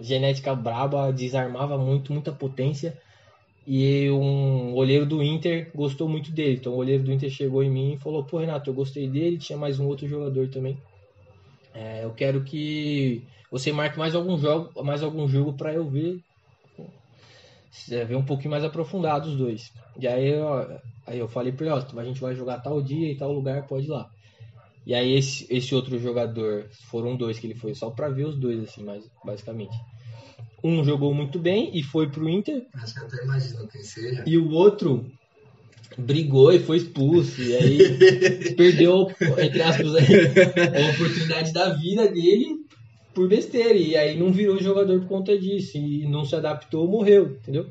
[0.00, 2.96] genética braba, desarmava muito, muita potência.
[3.66, 6.56] E um olheiro do Inter gostou muito dele.
[6.56, 9.38] Então o olheiro do Inter chegou em mim e falou: Pô, Renato, eu gostei dele.
[9.38, 10.78] Tinha mais um outro jogador também.
[11.74, 16.20] É, eu quero que você marque mais algum jogo, mais algum jogo para eu ver,
[17.88, 19.72] ver um pouquinho mais aprofundado os dois.
[19.98, 20.64] E aí, ó,
[21.04, 23.66] aí eu falei para ele: Ó, a gente vai jogar tal dia e tal lugar,
[23.66, 24.08] pode ir lá.
[24.86, 28.38] E aí esse, esse outro jogador, foram dois que ele foi só para ver os
[28.38, 29.76] dois, assim, mas, basicamente.
[30.62, 32.64] Um jogou muito bem e foi pro Inter.
[32.72, 34.22] Acho que até imagino quem seja.
[34.24, 35.04] E o outro
[35.98, 37.42] brigou e foi expulso.
[37.42, 37.78] E aí
[38.56, 42.64] perdeu, entre aspas, a oportunidade da vida dele
[43.12, 43.74] por besteira.
[43.74, 45.76] E aí não virou jogador por conta disso.
[45.76, 47.66] E não se adaptou, morreu, entendeu?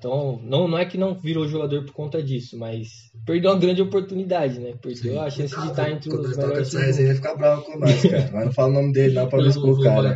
[0.00, 3.82] Então, não, não é que não virou jogador por conta disso, mas perdeu uma grande
[3.82, 4.72] oportunidade, né?
[4.80, 5.18] Perdeu Sim.
[5.18, 6.68] a chance de estar entre os melhores.
[6.68, 8.30] Essa resenha ficar bravo com nós, cara.
[8.32, 10.14] Mas não fala o nome dele, não, pra ver se o cara.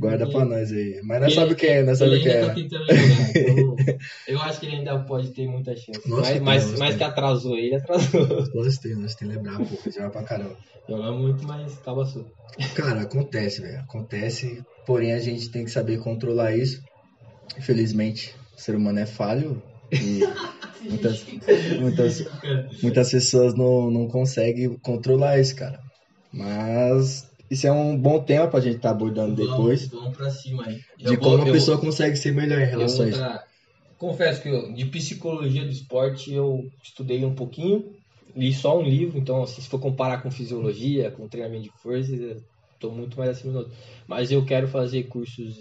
[0.00, 0.98] Guarda pra nós aí.
[1.04, 2.46] Mas não sabe quem é, não sabe quem é.
[2.46, 2.80] Tá então,
[4.28, 6.08] eu acho que ele ainda pode ter muita chance.
[6.08, 8.26] Nossa, mas, mas, mas que atrasou ele, atrasou.
[8.54, 10.56] Nós tem, nós tem que lembrar, pô, joga pra caramba.
[10.88, 12.24] Joga muito, mas tava sua.
[12.74, 13.78] Cara, acontece, velho.
[13.80, 16.80] Acontece, porém a gente tem que saber controlar isso.
[17.58, 20.20] Infelizmente, ser humano é falho e
[20.88, 21.26] muitas,
[21.78, 22.24] muitas,
[22.82, 25.80] muitas pessoas não, não conseguem controlar isso, cara.
[26.32, 29.88] Mas isso é um bom tema pra gente estar tá abordando vamos, depois.
[29.88, 30.80] Vamos pra cima aí.
[30.96, 33.20] de como uma pessoa consegue ser melhor em relação a isso.
[33.98, 37.94] Confesso que eu, de psicologia do esporte eu estudei um pouquinho,
[38.34, 42.18] li só um livro, então assim, se for comparar com fisiologia, com treinamento de forças,
[42.18, 42.42] eu
[42.80, 43.72] tô muito mais acima do outro.
[44.08, 45.54] Mas eu quero fazer cursos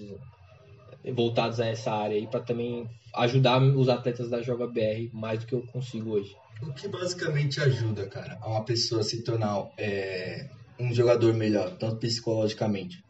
[1.14, 5.46] voltados a essa área aí para também ajudar os atletas da Joga BR mais do
[5.46, 6.36] que eu consigo hoje.
[6.62, 10.48] O que basicamente ajuda, cara, a uma pessoa se tornar é,
[10.80, 13.04] um jogador melhor, tanto psicologicamente?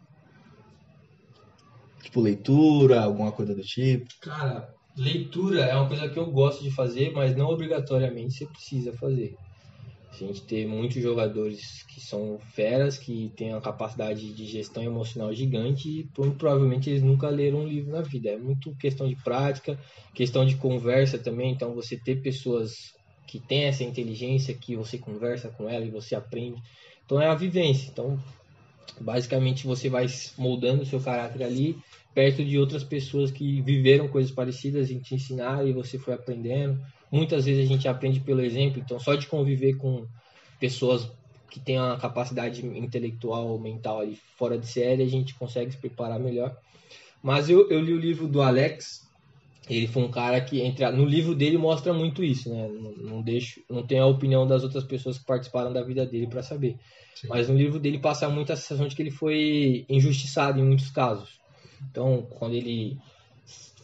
[2.01, 4.05] Tipo leitura, alguma coisa do tipo?
[4.21, 8.93] Cara, leitura é uma coisa que eu gosto de fazer, mas não obrigatoriamente você precisa
[8.93, 9.35] fazer.
[10.11, 15.33] A gente tem muitos jogadores que são feras, que têm uma capacidade de gestão emocional
[15.33, 16.03] gigante e
[16.37, 18.29] provavelmente eles nunca leram um livro na vida.
[18.29, 19.79] É muito questão de prática,
[20.13, 21.51] questão de conversa também.
[21.51, 22.93] Então, você ter pessoas
[23.25, 26.61] que têm essa inteligência, que você conversa com ela e você aprende.
[27.05, 27.89] Então, é a vivência.
[27.89, 28.19] Então,
[28.99, 31.77] basicamente, você vai moldando o seu caráter ali
[32.13, 36.79] perto de outras pessoas que viveram coisas parecidas e te ensinaram e você foi aprendendo.
[37.11, 40.05] Muitas vezes a gente aprende pelo exemplo, então só de conviver com
[40.59, 41.09] pessoas
[41.49, 46.19] que têm uma capacidade intelectual, mental ali fora de série, a gente consegue se preparar
[46.19, 46.55] melhor.
[47.21, 49.01] Mas eu, eu li o livro do Alex,
[49.69, 52.67] ele foi um cara que entra no livro dele mostra muito isso, né?
[52.67, 56.27] Não, não deixo, não tenho a opinião das outras pessoas que participaram da vida dele
[56.27, 56.77] para saber.
[57.15, 57.27] Sim.
[57.27, 60.89] Mas no livro dele passa muito a sensação de que ele foi injustiçado em muitos
[60.89, 61.40] casos.
[61.89, 62.97] Então, quando ele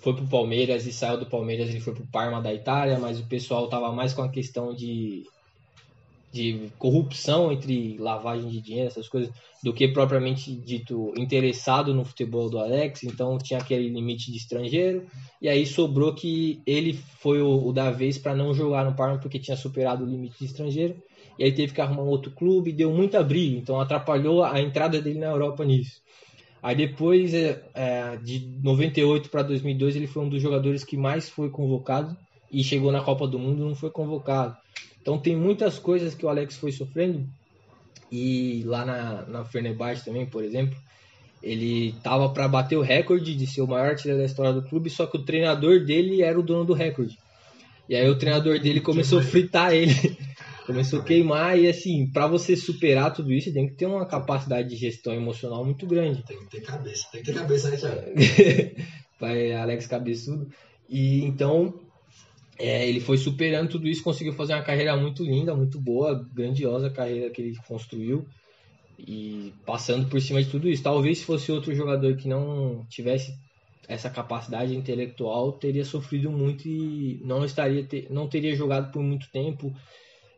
[0.02, 3.26] foi pro Palmeiras e saiu do Palmeiras, ele foi pro Parma da Itália, mas o
[3.26, 5.26] pessoal tava mais com a questão de
[6.32, 9.34] de corrupção entre lavagem de dinheiro, essas coisas,
[9.64, 13.04] do que propriamente dito interessado no futebol do Alex.
[13.04, 15.06] Então tinha aquele limite de estrangeiro.
[15.42, 19.18] E aí sobrou que ele foi o, o da vez para não jogar no Parma
[19.20, 20.96] porque tinha superado o limite de estrangeiro.
[21.40, 23.58] E aí teve que arrumar um outro clube, deu muita briga.
[23.58, 26.02] Então atrapalhou a entrada dele na Europa nisso.
[26.62, 31.30] Aí depois, é, é de 98 para 2002, ele foi um dos jogadores que mais
[31.30, 32.17] foi convocado
[32.52, 34.56] e chegou na Copa do Mundo não foi convocado.
[35.02, 37.28] Então tem muitas coisas que o Alex foi sofrendo
[38.12, 40.78] e lá na, na Fenerbahçe também, por exemplo,
[41.41, 44.89] ele tava para bater o recorde de ser o maior artilheiro da história do clube,
[44.89, 47.17] só que o treinador dele era o dono do recorde.
[47.88, 49.93] E aí o treinador dele começou a fritar ele,
[50.67, 54.67] começou a queimar e assim, para você superar tudo isso, tem que ter uma capacidade
[54.67, 56.21] de gestão emocional muito grande.
[56.23, 58.01] Tem que ter cabeça, tem que ter cabeça, né, Thiago?
[59.17, 60.49] Vai Alex cabeçudo.
[60.89, 61.80] E então
[62.60, 66.89] é, ele foi superando tudo isso, conseguiu fazer uma carreira muito linda, muito boa, grandiosa
[66.89, 68.27] carreira que ele construiu
[68.99, 70.84] e passando por cima de tudo isso.
[70.84, 73.34] Talvez se fosse outro jogador que não tivesse
[73.88, 79.73] essa capacidade intelectual, teria sofrido muito e não estaria não teria jogado por muito tempo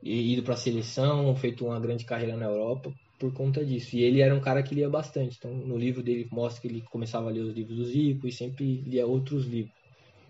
[0.02, 3.96] ido para a seleção, feito uma grande carreira na Europa por conta disso.
[3.96, 5.36] E ele era um cara que lia bastante.
[5.38, 8.32] Então, no livro dele mostra que ele começava a ler os livros do Zico e
[8.32, 9.74] sempre lia outros livros.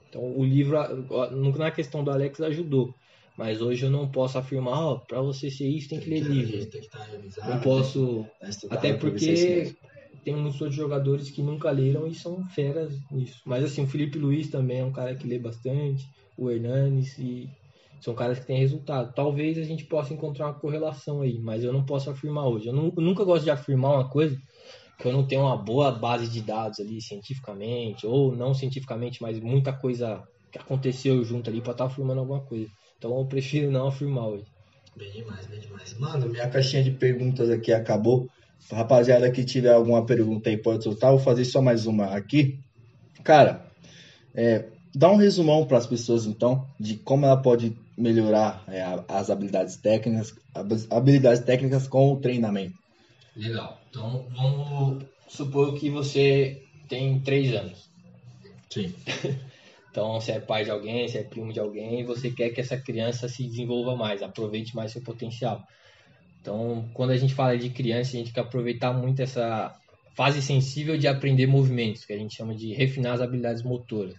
[0.10, 0.78] Então o livro,
[1.58, 2.94] na questão do Alex, ajudou.
[3.38, 6.22] Mas hoje eu não posso afirmar, ó, oh, para você ser isso tem que ler
[6.22, 6.66] livro.
[6.66, 8.26] Tem que estar revisado, não posso.
[8.70, 9.74] Até porque
[10.26, 13.40] tem muitos outros jogadores que nunca leram e são feras nisso.
[13.46, 16.06] Mas assim, o Felipe Luiz também é um cara que lê bastante,
[16.38, 17.48] o Hernanes, e
[18.02, 19.14] são caras que têm resultado.
[19.14, 22.68] Talvez a gente possa encontrar uma correlação aí, mas eu não posso afirmar hoje.
[22.68, 24.38] Eu, não, eu nunca gosto de afirmar uma coisa
[24.98, 29.40] que eu não tenho uma boa base de dados ali cientificamente, ou não cientificamente, mas
[29.40, 32.68] muita coisa que aconteceu junto ali para estar tá afirmando alguma coisa.
[32.98, 34.46] Então eu prefiro não afirmar hoje.
[34.98, 35.98] Bem demais, bem demais.
[35.98, 38.28] Mano, minha caixinha de perguntas aqui acabou.
[38.70, 41.12] Rapaziada que tiver alguma pergunta aí pode soltar.
[41.12, 42.60] Vou fazer só mais uma aqui.
[43.24, 43.66] Cara,
[44.36, 49.30] é, dá um resumão para as pessoas então de como ela pode melhorar é, as
[49.30, 50.34] habilidades técnicas,
[50.90, 52.78] habilidades técnicas com o treinamento.
[53.36, 53.80] Legal.
[53.90, 57.90] Então, vamos supor que você tem três anos.
[58.70, 58.94] Sim.
[59.92, 62.62] então, você é pai de alguém, você é primo de alguém, e você quer que
[62.62, 65.62] essa criança se desenvolva mais, aproveite mais seu potencial.
[66.42, 69.76] Então, quando a gente fala de criança, a gente quer aproveitar muito essa
[70.16, 74.16] fase sensível de aprender movimentos, que a gente chama de refinar as habilidades motoras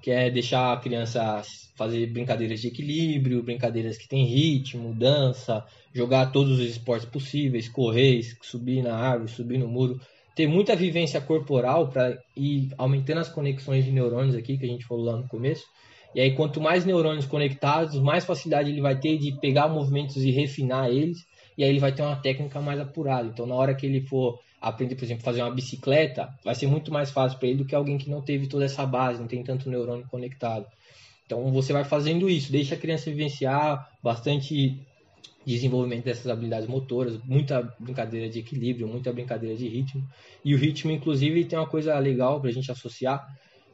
[0.00, 1.42] que é deixar a criança
[1.76, 8.22] fazer brincadeiras de equilíbrio, brincadeiras que tem ritmo, dança, jogar todos os esportes possíveis, correr,
[8.42, 10.00] subir na árvore, subir no muro,
[10.34, 14.86] ter muita vivência corporal para ir aumentando as conexões de neurônios aqui que a gente
[14.86, 15.64] falou lá no começo.
[16.14, 20.30] E aí quanto mais neurônios conectados, mais facilidade ele vai ter de pegar movimentos e
[20.30, 21.18] refinar eles,
[21.58, 23.28] e aí ele vai ter uma técnica mais apurada.
[23.28, 26.92] Então na hora que ele for aprender, por exemplo, fazer uma bicicleta, vai ser muito
[26.92, 29.42] mais fácil para ele do que alguém que não teve toda essa base, não tem
[29.42, 30.66] tanto neurônio conectado.
[31.24, 34.76] Então você vai fazendo isso, deixa a criança vivenciar bastante
[35.46, 40.02] desenvolvimento dessas habilidades motoras, muita brincadeira de equilíbrio, muita brincadeira de ritmo.
[40.44, 43.24] E o ritmo, inclusive, tem uma coisa legal para a gente associar,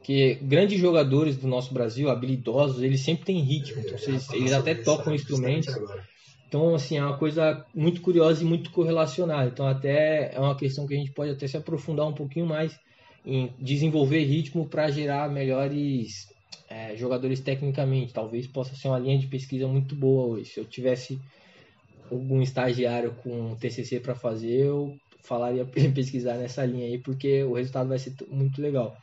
[0.03, 3.81] que grandes jogadores do nosso Brasil, habilidosos, eles sempre têm ritmo.
[3.81, 5.73] Então, eles, eles até tocam instrumentos.
[6.53, 9.49] Então, assim, é uma coisa muito curiosa e muito correlacionada.
[9.49, 12.79] Então, até é uma questão que a gente pode até se aprofundar um pouquinho mais
[13.25, 16.31] em desenvolver ritmo para gerar melhores
[16.69, 18.13] é, jogadores tecnicamente.
[18.13, 20.51] Talvez possa ser uma linha de pesquisa muito boa hoje.
[20.51, 21.19] Se eu tivesse
[22.11, 27.53] algum estagiário com TCC para fazer, eu falaria para pesquisar nessa linha aí, porque o
[27.53, 28.95] resultado vai ser muito legal.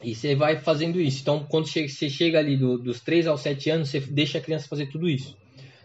[0.00, 1.20] E você vai fazendo isso.
[1.20, 4.68] Então, quando você chega ali do, dos 3 aos 7 anos, você deixa a criança
[4.68, 5.41] fazer tudo isso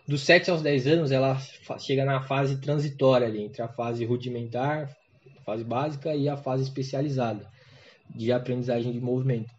[0.08, 1.38] dos 7 aos 10 anos, ela
[1.80, 4.96] chega na fase transitória ali, entre a fase rudimentar,
[5.46, 7.46] fase básica, e a fase especializada
[8.10, 9.52] de aprendizagem de movimento.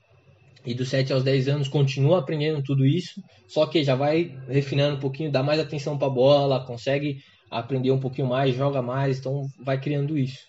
[0.65, 4.97] E dos 7 aos 10 anos continua aprendendo tudo isso, só que já vai refinando
[4.97, 9.19] um pouquinho, dá mais atenção para a bola, consegue aprender um pouquinho mais, joga mais,
[9.19, 10.47] então vai criando isso.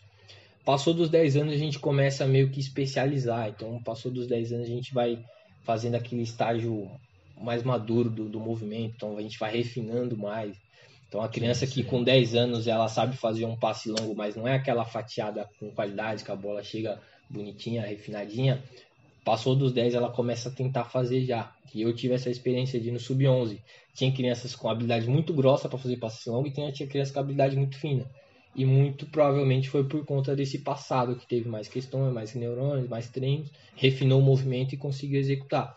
[0.65, 4.67] Passou dos 10 anos a gente começa meio que especializar, então passou dos 10 anos
[4.67, 5.19] a gente vai
[5.63, 6.89] fazendo aquele estágio
[7.39, 10.56] mais maduro do, do movimento, então a gente vai refinando mais.
[11.08, 14.47] Então a criança que com 10 anos ela sabe fazer um passe longo, mas não
[14.47, 18.63] é aquela fatiada com qualidade que a bola chega bonitinha, refinadinha.
[19.25, 21.52] Passou dos 10, ela começa a tentar fazer já.
[21.73, 23.60] E eu tive essa experiência de no sub-11.
[23.93, 27.19] Tinha crianças com habilidade muito grossa para fazer passe longo e tinha, tinha crianças com
[27.19, 28.06] habilidade muito fina.
[28.56, 33.08] E muito provavelmente foi por conta desse passado que teve mais questões, mais neurônios, mais
[33.10, 35.75] treinos, refinou o movimento e conseguiu executar.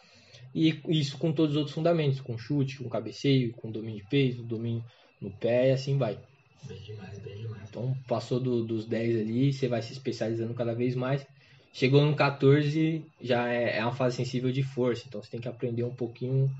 [0.54, 4.42] E isso com todos os outros fundamentos, com chute, com cabeceio, com domínio de peso,
[4.42, 4.84] domínio
[5.20, 6.18] no pé e assim vai.
[6.64, 7.68] Bem demais, bem demais.
[7.68, 11.26] Então passou do, dos 10 ali, você vai se especializando cada vez mais.
[11.72, 15.48] Chegou no 14, já é, é uma fase sensível de força, então você tem que
[15.48, 16.50] aprender um pouquinho,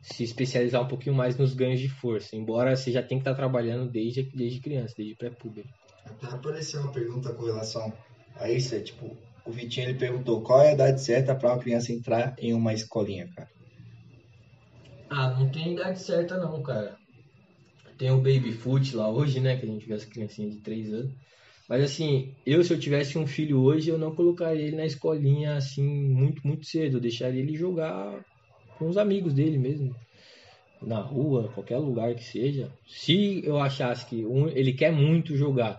[0.00, 3.34] se especializar um pouquinho mais nos ganhos de força, embora você já tenha que estar
[3.34, 5.68] trabalhando desde, desde criança, desde pré-público.
[6.06, 7.92] Até apareceu uma pergunta com relação
[8.36, 9.14] a isso, é tipo,
[9.46, 12.72] o Vitinho ele perguntou qual é a idade certa para uma criança entrar em uma
[12.72, 13.48] escolinha, cara.
[15.10, 16.96] Ah, não tem idade certa não, cara.
[17.98, 20.92] Tem o baby foot lá hoje, né, que a gente vê as criancinhas de 3
[20.92, 21.12] anos.
[21.68, 25.56] Mas assim, eu se eu tivesse um filho hoje, eu não colocaria ele na escolinha
[25.56, 26.96] assim muito, muito cedo.
[26.96, 28.24] Eu deixaria ele jogar
[28.78, 29.94] com os amigos dele mesmo.
[30.82, 32.68] Na rua, qualquer lugar que seja.
[32.86, 35.78] Se eu achasse que um, ele quer muito jogar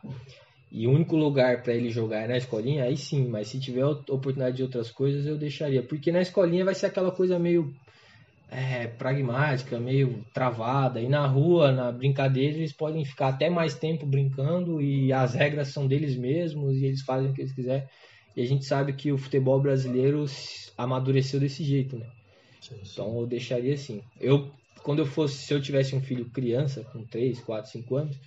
[0.74, 3.86] e o único lugar para ele jogar é na escolinha, aí sim, mas se tiver
[3.86, 5.84] oportunidade de outras coisas, eu deixaria.
[5.84, 7.72] Porque na escolinha vai ser aquela coisa meio
[8.50, 11.00] é, pragmática, meio travada.
[11.00, 15.68] E na rua, na brincadeira, eles podem ficar até mais tempo brincando e as regras
[15.68, 17.88] são deles mesmos e eles fazem o que eles quiserem.
[18.36, 20.26] E a gente sabe que o futebol brasileiro
[20.76, 22.08] amadureceu desse jeito, né?
[22.60, 22.92] Sim, sim.
[22.94, 24.02] Então eu deixaria assim.
[24.20, 24.50] Eu,
[24.82, 28.18] quando eu fosse, se eu tivesse um filho criança, com 3, 4, 5 anos,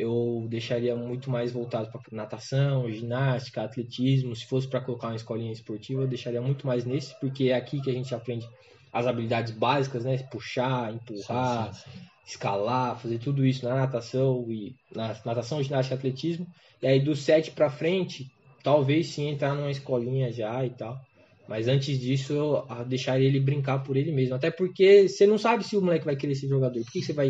[0.00, 4.34] eu deixaria muito mais voltado para natação, ginástica, atletismo.
[4.34, 7.80] Se fosse para colocar uma escolinha esportiva, eu deixaria muito mais nesse, porque é aqui
[7.80, 8.48] que a gente aprende
[8.92, 10.16] as habilidades básicas, né?
[10.30, 12.06] Puxar, empurrar, sim, sim, sim.
[12.26, 16.46] escalar, fazer tudo isso na natação e na natação, ginástica, atletismo.
[16.82, 18.26] E aí do 7 para frente,
[18.62, 20.98] talvez sim entrar numa escolinha já e tal.
[21.46, 24.36] Mas antes disso, eu deixaria ele brincar por ele mesmo.
[24.36, 26.80] Até porque você não sabe se o moleque vai querer ser jogador.
[26.80, 27.28] Por que você vai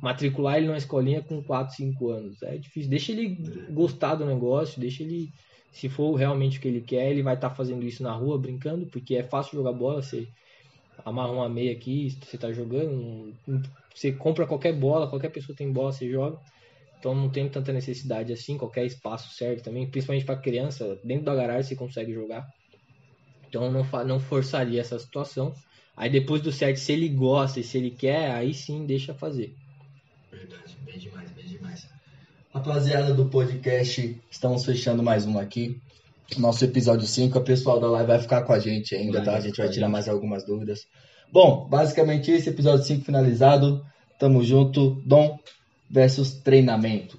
[0.00, 2.42] matricular ele numa escolinha com 4, 5 anos?
[2.42, 2.90] É difícil.
[2.90, 3.36] Deixa ele
[3.70, 5.32] gostar do negócio, deixa ele.
[5.70, 8.38] Se for realmente o que ele quer, ele vai estar tá fazendo isso na rua,
[8.38, 10.02] brincando, porque é fácil jogar bola.
[10.02, 10.26] Você
[11.04, 13.34] amarra uma meia aqui, você tá jogando,
[13.94, 16.38] você compra qualquer bola, qualquer pessoa tem bola, você joga.
[16.98, 21.34] Então não tem tanta necessidade assim, qualquer espaço serve também, principalmente para criança, dentro da
[21.34, 22.46] garagem você consegue jogar.
[23.48, 25.54] Então não, não forçaria essa situação.
[25.96, 29.54] Aí depois do set, se ele gosta e se ele quer, aí sim deixa fazer.
[30.30, 31.86] Verdade, bem demais, bem demais.
[32.52, 35.80] Rapaziada do podcast, estamos fechando mais um aqui
[36.36, 37.38] nosso episódio 5.
[37.38, 39.36] A pessoal da live vai ficar com a gente ainda, tá?
[39.36, 40.86] A gente vai tirar mais algumas dúvidas.
[41.32, 43.84] Bom, basicamente esse episódio 5 finalizado.
[44.18, 45.00] Tamo junto.
[45.06, 45.38] Dom
[45.90, 47.16] versus treinamento.